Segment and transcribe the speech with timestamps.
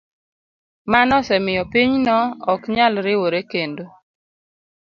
[0.91, 2.17] Mano osemiyo pinyno
[2.53, 3.85] ok nyal riwore kendo.